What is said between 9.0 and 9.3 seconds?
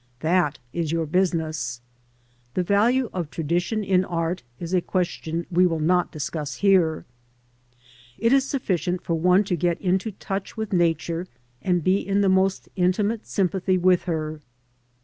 for